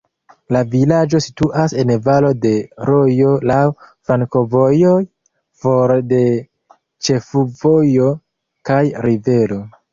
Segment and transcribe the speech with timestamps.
[0.55, 2.53] La vilaĝo situas en valo de
[2.91, 4.97] rojo, laŭ flankovojoj,
[5.61, 6.25] for de
[7.11, 8.13] ĉefvojo
[8.71, 9.65] kaj rivero.